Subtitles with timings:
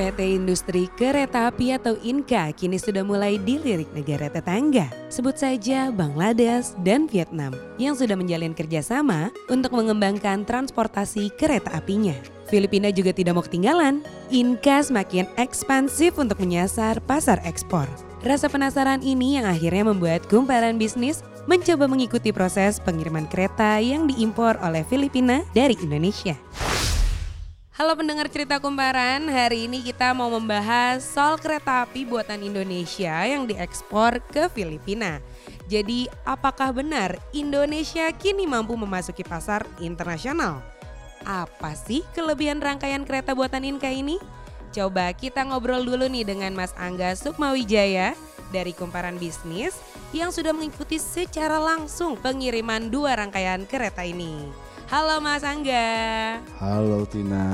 [0.00, 4.88] PT Industri Kereta Api atau INKA kini sudah mulai dilirik negara tetangga.
[5.12, 12.16] Sebut saja Bangladesh dan Vietnam yang sudah menjalin kerjasama untuk mengembangkan transportasi kereta apinya.
[12.48, 14.00] Filipina juga tidak mau ketinggalan.
[14.32, 17.84] INKA semakin ekspansif untuk menyasar pasar ekspor.
[18.24, 24.56] Rasa penasaran ini yang akhirnya membuat kumparan bisnis mencoba mengikuti proses pengiriman kereta yang diimpor
[24.64, 26.36] oleh Filipina dari Indonesia.
[27.80, 33.48] Halo pendengar cerita kumparan, hari ini kita mau membahas soal kereta api buatan Indonesia yang
[33.48, 35.16] diekspor ke Filipina.
[35.64, 40.60] Jadi apakah benar Indonesia kini mampu memasuki pasar internasional?
[41.24, 44.20] Apa sih kelebihan rangkaian kereta buatan Inka ini?
[44.76, 48.12] Coba kita ngobrol dulu nih dengan Mas Angga Sukmawijaya
[48.52, 49.80] dari Kumparan Bisnis
[50.12, 54.68] yang sudah mengikuti secara langsung pengiriman dua rangkaian kereta ini.
[54.90, 55.86] Halo Mas Angga.
[56.58, 57.46] Halo Tina.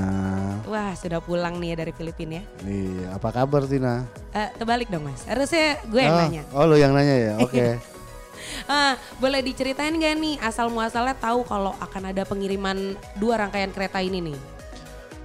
[0.65, 2.43] Wah sudah pulang nih ya dari Filipina ya.
[2.65, 4.09] Nih apa kabar Tina?
[4.33, 6.43] Uh, terbalik dong Mas, harusnya gue yang oh, nanya.
[6.49, 7.53] Oh lu yang nanya ya, oke.
[7.53, 7.77] Okay.
[8.73, 14.01] uh, boleh diceritain gak nih asal muasalnya tahu kalau akan ada pengiriman dua rangkaian kereta
[14.01, 14.56] ini nih?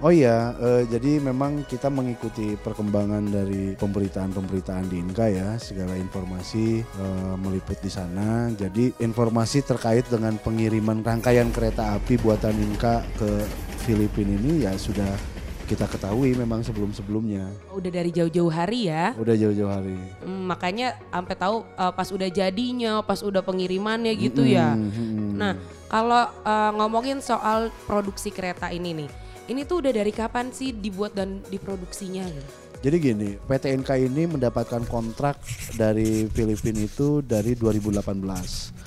[0.03, 6.83] Oh iya, uh, jadi memang kita mengikuti perkembangan dari pemberitaan-pemberitaan di Inka ya, segala informasi
[6.99, 8.51] uh, meliput di sana.
[8.51, 13.47] Jadi informasi terkait dengan pengiriman rangkaian kereta api buatan Inka ke
[13.87, 15.07] Filipina ini ya sudah
[15.71, 17.47] kita ketahui memang sebelum-sebelumnya.
[17.71, 19.15] Udah dari jauh-jauh hari ya?
[19.15, 19.95] Udah jauh-jauh hari.
[20.19, 24.69] Hmm, makanya sampai tahu uh, pas udah jadinya, pas udah pengirimannya gitu mm -hmm, ya.
[24.75, 25.31] Mm -hmm.
[25.39, 25.53] Nah,
[25.87, 31.15] kalau uh, ngomongin soal produksi kereta ini nih, ini tuh udah dari kapan sih dibuat
[31.17, 32.51] dan diproduksinya gitu?
[32.83, 35.39] Jadi gini, PT NK ini mendapatkan kontrak
[35.79, 38.82] dari Filipina itu dari 2018.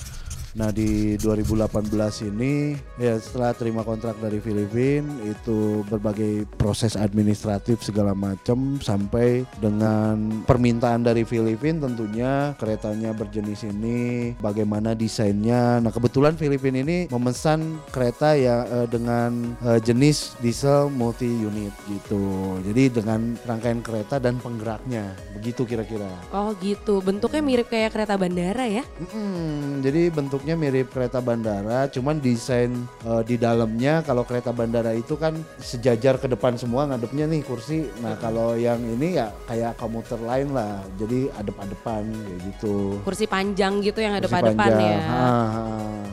[0.57, 8.17] Nah di 2018 ini ya setelah terima kontrak dari Filipina itu berbagai proses administratif segala
[8.17, 15.77] macam sampai dengan permintaan dari Filipina tentunya keretanya berjenis ini bagaimana desainnya.
[15.77, 22.57] Nah kebetulan Filipina ini memesan kereta ya eh, dengan eh, jenis diesel multi unit gitu.
[22.65, 26.09] Jadi dengan rangkaian kereta dan penggeraknya begitu kira-kira.
[26.33, 28.81] Oh gitu, bentuknya mirip kayak kereta bandara ya?
[28.97, 32.71] Mm -mm, jadi bentuk bentuknya mirip kereta bandara, cuman desain
[33.03, 37.91] uh, di dalamnya kalau kereta bandara itu kan sejajar ke depan semua ngadepnya nih kursi.
[37.99, 43.03] Nah kalau yang ini ya kayak komuter lain lah, jadi adep-adepan kayak gitu.
[43.03, 45.03] Kursi panjang gitu yang adep-adepan ya.
[45.03, 45.19] Ha,
[45.51, 45.65] ha.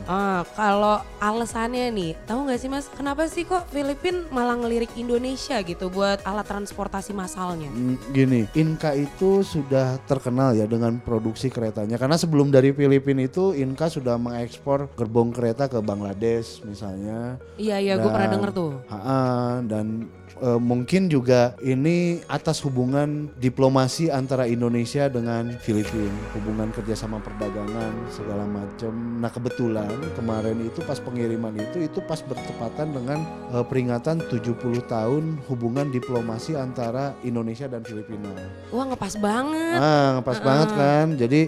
[0.04, 5.56] Ah, kalau alasannya nih, tahu nggak sih mas, kenapa sih kok Filipin malah ngelirik Indonesia
[5.64, 7.72] gitu buat alat transportasi massalnya?
[7.72, 13.56] Hmm, gini, Inka itu sudah terkenal ya dengan produksi keretanya, karena sebelum dari Filipina itu
[13.56, 17.40] Inka sudah mengekspor gerbong kereta ke Bangladesh misalnya.
[17.56, 18.72] Iya iya, gue pernah denger tuh.
[18.92, 27.20] Ha dan e, mungkin juga ini atas hubungan diplomasi antara Indonesia dengan Filipina, hubungan kerjasama
[27.20, 28.92] perdagangan segala macam.
[29.18, 33.18] Nah kebetulan kemarin itu pas pengiriman itu itu pas bertepatan dengan
[33.52, 38.30] e, peringatan 70 tahun hubungan diplomasi antara Indonesia dan Filipina.
[38.70, 39.78] Wah ngepas banget.
[39.78, 40.46] Ah ngepas uh -uh.
[40.46, 41.06] banget kan.
[41.18, 41.42] Jadi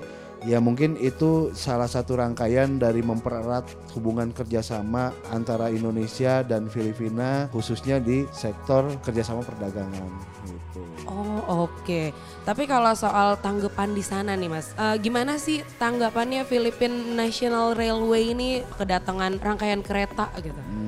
[0.45, 3.65] ya mungkin itu salah satu rangkaian dari mempererat
[3.97, 10.11] hubungan kerjasama antara Indonesia dan Filipina khususnya di sektor kerjasama perdagangan
[10.45, 10.81] gitu.
[11.07, 12.07] Oh oke, okay.
[12.43, 18.35] tapi kalau soal tanggapan di sana nih mas, uh, gimana sih tanggapannya Philippine National Railway
[18.35, 20.59] ini kedatangan rangkaian kereta gitu?
[20.59, 20.86] Hmm.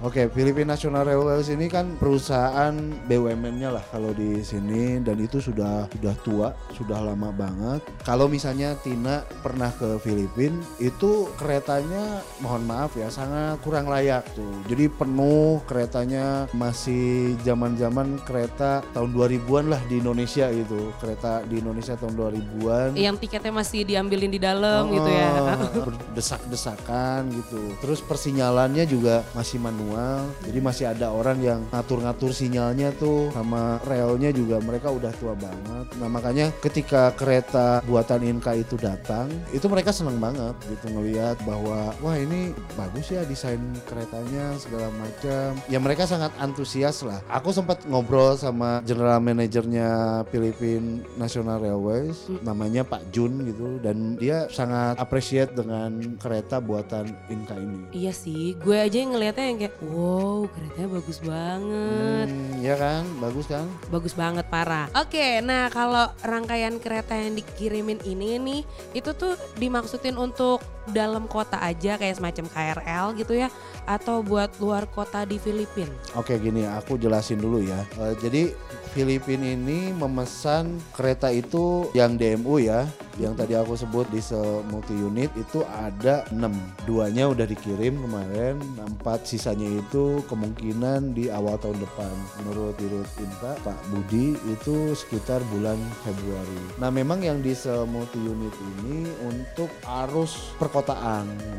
[0.00, 2.72] Oke, okay, Filipina National Railways ini kan perusahaan
[3.04, 7.84] BUMN-nya lah kalau di sini dan itu sudah sudah tua, sudah lama banget.
[8.00, 14.64] Kalau misalnya Tina pernah ke Filipina, itu keretanya mohon maaf ya sangat kurang layak tuh.
[14.72, 20.96] Jadi penuh keretanya masih zaman-zaman kereta tahun 2000-an lah di Indonesia gitu.
[20.96, 22.96] Kereta di Indonesia tahun 2000-an.
[22.96, 25.28] Yang tiketnya masih diambilin di dalam oh, gitu ya.
[25.92, 27.76] Berdesak-desakan gitu.
[27.84, 30.30] Terus persinyalannya juga masih manual manual.
[30.46, 35.86] Jadi masih ada orang yang ngatur-ngatur sinyalnya tuh sama relnya juga mereka udah tua banget.
[35.98, 41.90] Nah makanya ketika kereta buatan Inka itu datang itu mereka seneng banget gitu ngelihat bahwa
[41.98, 43.60] wah ini bagus ya desain
[43.90, 45.58] keretanya segala macam.
[45.66, 47.18] Ya mereka sangat antusias lah.
[47.26, 52.46] Aku sempat ngobrol sama general manajernya Philippine National Railways hmm.
[52.46, 57.80] namanya Pak Jun gitu dan dia sangat appreciate dengan kereta buatan Inka ini.
[57.90, 62.28] Iya sih gue aja yang ngeliatnya yang kayak Wow, keretanya bagus banget.
[62.28, 63.64] Hmm, ya kan, bagus kan?
[63.88, 64.92] Bagus banget parah.
[64.92, 68.60] Oke, nah kalau rangkaian kereta yang dikirimin ini nih,
[68.92, 73.48] itu tuh dimaksudin untuk dalam kota aja kayak semacam KRL gitu ya
[73.88, 75.90] atau buat luar kota di Filipina?
[76.14, 77.82] Oke gini aku jelasin dulu ya.
[77.96, 78.54] Uh, jadi
[78.90, 82.90] Filipina ini memesan kereta itu yang DMU ya,
[83.22, 84.18] yang tadi aku sebut di
[84.66, 86.50] multi unit itu ada 6.
[86.90, 92.10] Duanya udah dikirim kemarin, empat sisanya itu kemungkinan di awal tahun depan.
[92.42, 96.58] Menurut Dirut Inka, Pak Budi itu sekitar bulan Februari.
[96.82, 97.54] Nah memang yang di
[97.86, 100.79] multi unit ini untuk arus perkotaan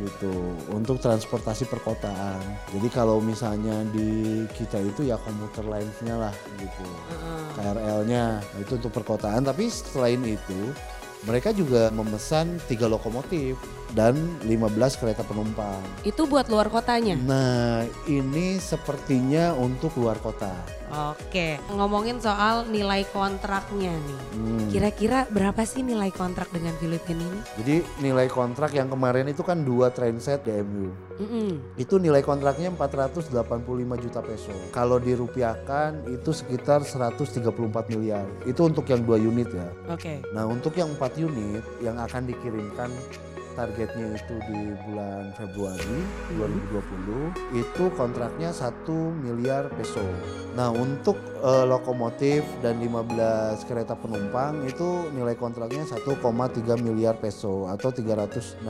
[0.02, 0.34] gitu,
[0.74, 2.40] untuk transportasi perkotaan.
[2.74, 6.86] Jadi kalau misalnya di kita itu ya komuter lainnya lah gitu.
[7.58, 10.74] KRL-nya itu untuk perkotaan tapi selain itu
[11.28, 13.60] mereka juga memesan tiga lokomotif
[13.92, 14.16] dan
[14.48, 15.80] 15 kereta penumpang.
[16.08, 17.16] Itu buat luar kotanya?
[17.20, 20.52] Nah, ini sepertinya untuk luar kota.
[20.92, 24.22] Oke, ngomongin soal nilai kontraknya nih.
[24.36, 24.68] Hmm.
[24.68, 27.40] Kira-kira berapa sih nilai kontrak dengan Filipina ini?
[27.64, 30.92] Jadi nilai kontrak yang kemarin itu kan dua trainset DMU.
[31.16, 31.50] Mm -hmm.
[31.80, 34.52] Itu nilai kontraknya 485 juta peso.
[34.76, 37.40] Kalau dirupiahkan itu sekitar 134
[37.88, 38.28] miliar.
[38.44, 39.72] Itu untuk yang dua unit ya.
[39.88, 40.20] Oke.
[40.20, 40.36] Okay.
[40.36, 42.92] Nah untuk yang empat unit yang akan dikirimkan
[43.54, 46.00] targetnya itu di bulan Februari
[46.36, 48.88] 2020 itu kontraknya 1
[49.24, 50.04] miliar peso.
[50.56, 56.06] Nah untuk uh, lokomotif dan 15 kereta penumpang itu nilai kontraknya 1,3
[56.84, 58.64] miliar peso atau 362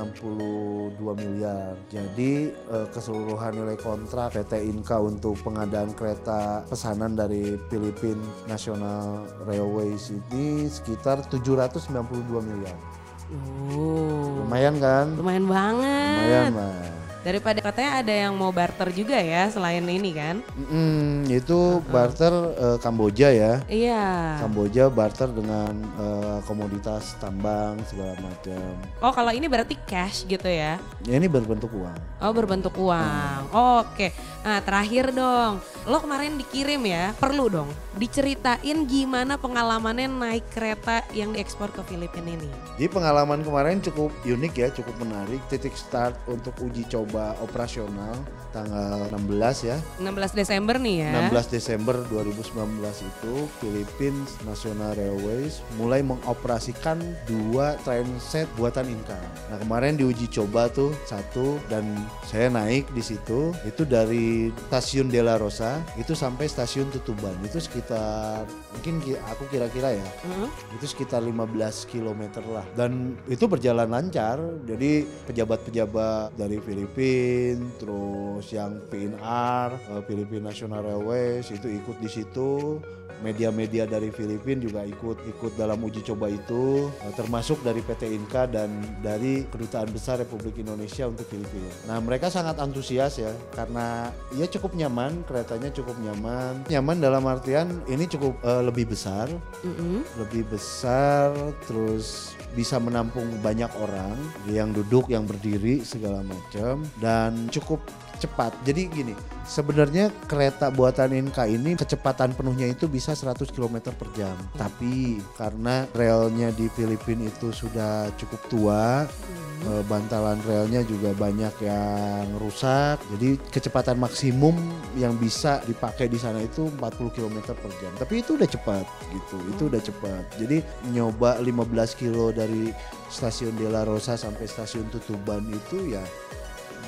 [0.97, 1.73] miliar.
[1.89, 10.13] Jadi uh, keseluruhan nilai kontrak PT Inka untuk pengadaan kereta pesanan dari Filipina National Railways
[10.13, 13.00] ini sekitar 792 miliar.
[13.31, 14.43] Oh.
[14.43, 15.15] Lumayan kan?
[15.15, 16.19] Lumayan banget.
[16.27, 16.91] Lumayan lah.
[17.21, 20.41] Daripada katanya ada yang mau barter juga ya selain ini kan?
[20.57, 23.61] Mm, itu barter uh, Kamboja ya.
[23.69, 24.41] Iya.
[24.41, 25.69] Kamboja barter dengan
[26.01, 28.73] uh, komoditas tambang segala macam.
[29.05, 30.81] Oh kalau ini berarti cash gitu ya?
[31.05, 31.93] Ya ini berbentuk uang.
[32.25, 33.45] Oh berbentuk uang.
[33.45, 33.53] Hmm.
[33.53, 34.09] Oh, Oke.
[34.09, 34.11] Okay.
[34.41, 41.35] Nah terakhir dong, lo kemarin dikirim ya, perlu dong diceritain gimana pengalamannya naik kereta yang
[41.35, 42.47] diekspor ke Filipina ini.
[42.79, 45.43] Jadi pengalaman kemarin cukup unik ya, cukup menarik.
[45.51, 48.15] Titik start untuk uji coba operasional
[48.55, 49.77] tanggal 16 ya.
[49.99, 51.11] 16 Desember nih ya.
[51.27, 59.19] 16 Desember 2019 itu Philippines National Railways mulai mengoperasikan dua train set buatan Inka.
[59.51, 61.83] Nah kemarin diuji coba tuh satu dan
[62.23, 64.30] saya naik di situ itu dari
[64.67, 67.35] stasiun Della Rosa itu sampai stasiun Tutuban.
[67.43, 68.47] Itu sekitar
[68.77, 70.07] mungkin aku kira-kira ya.
[70.27, 70.49] Uh-huh.
[70.77, 72.65] itu sekitar 15 km lah.
[72.77, 74.39] Dan itu berjalan lancar.
[74.63, 82.79] Jadi pejabat-pejabat dari Filipina terus yang PNR eh, Filipina National Railways itu ikut di situ
[83.21, 88.49] media-media dari Filipina juga ikut ikut dalam uji coba itu eh, termasuk dari PT Inka
[88.49, 91.69] dan dari Kedutaan Besar Republik Indonesia untuk Filipina.
[91.87, 97.69] Nah mereka sangat antusias ya karena ya cukup nyaman keretanya cukup nyaman nyaman dalam artian
[97.87, 99.29] ini cukup uh, lebih besar
[99.63, 99.99] mm -hmm.
[100.19, 101.31] lebih besar
[101.69, 104.15] terus bisa menampung banyak orang
[104.51, 107.79] yang duduk yang berdiri segala macam dan cukup
[108.21, 108.53] cepat.
[108.61, 114.37] Jadi gini, sebenarnya kereta buatan Inka ini kecepatan penuhnya itu bisa 100 km per jam.
[114.53, 119.89] Tapi karena relnya di Filipina itu sudah cukup tua, hmm.
[119.89, 123.01] bantalan relnya juga banyak yang rusak.
[123.17, 124.53] Jadi kecepatan maksimum
[124.93, 127.91] yang bisa dipakai di sana itu 40 km per jam.
[127.97, 129.37] Tapi itu udah cepat gitu.
[129.49, 130.23] Itu udah cepat.
[130.37, 130.61] Jadi
[130.93, 132.69] nyoba 15 kilo dari
[133.11, 136.03] stasiun Della Rosa sampai stasiun Tutuban itu ya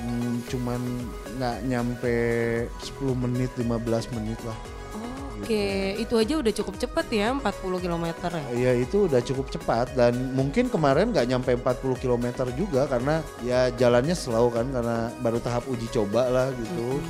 [0.02, 0.82] hmm, cuman
[1.38, 2.16] nggak nyampe
[2.70, 4.58] 10 menit 15 menit lah
[5.44, 6.04] Oke, gitu.
[6.08, 8.44] itu aja udah cukup cepat ya 40 km ya?
[8.56, 13.68] Iya itu udah cukup cepat dan mungkin kemarin nggak nyampe 40 km juga karena ya
[13.76, 17.02] jalannya slow kan karena baru tahap uji coba lah gitu.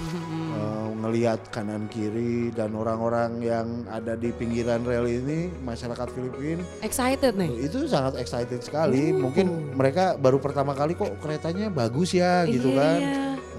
[1.03, 7.67] Ngelihat kanan kiri dan orang-orang yang ada di pinggiran rel ini masyarakat Filipina excited nih.
[7.67, 9.11] Itu sangat excited sekali.
[9.11, 9.27] Uh.
[9.27, 12.79] Mungkin mereka baru pertama kali kok keretanya bagus ya gitu iya.
[12.79, 12.99] kan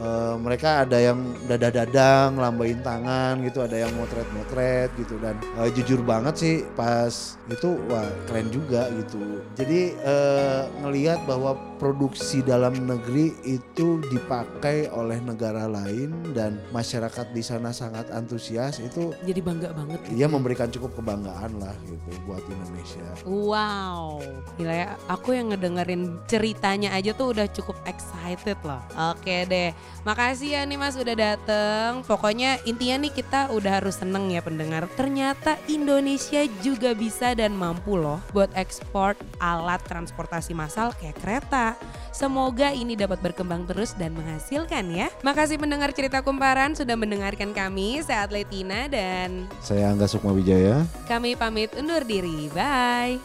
[0.00, 6.00] uh, mereka ada yang dada-dadang, lambain tangan gitu, ada yang motret-motret gitu dan uh, jujur
[6.02, 7.12] banget sih pas
[7.50, 9.42] itu wah keren juga gitu.
[9.54, 17.44] Jadi uh, ngelihat bahwa produksi dalam negeri itu dipakai oleh negara lain dan masyarakat di
[17.44, 20.16] sana sangat antusias itu jadi bangga banget gitu.
[20.16, 23.04] Iya memberikan cukup kebanggaan lah gitu buat Indonesia.
[23.28, 24.24] Wow.
[24.56, 28.80] Gila ya, aku yang ngedengerin ceritanya aja tuh udah cukup excited loh.
[29.12, 29.76] Oke deh.
[30.08, 32.00] Makasih ya nih Mas udah dateng.
[32.08, 34.88] Pokoknya intinya nih kita udah harus seneng ya pendengar.
[34.96, 42.02] Ternyata Indonesia juga bisa dan mampu loh buat ekspor alat transportasi massal kayak kereta, kita.
[42.14, 45.10] Semoga ini dapat berkembang terus dan menghasilkan ya.
[45.26, 47.98] Makasih pendengar cerita kumparan sudah mendengarkan kami.
[48.06, 50.86] Saya Atletina dan Saya Angga Sukma Wijaya.
[51.10, 52.46] kami pamit undur diri.
[52.54, 53.18] Bye.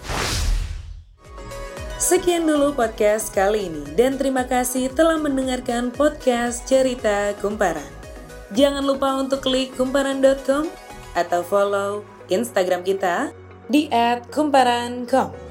[2.00, 7.86] Sekian dulu podcast kali ini dan terima kasih telah mendengarkan podcast Cerita Kumparan.
[8.56, 10.66] Jangan lupa untuk klik kumparan.com
[11.14, 12.02] atau follow
[12.32, 13.36] Instagram kita
[13.70, 13.92] di
[14.34, 15.49] @kumparan.com.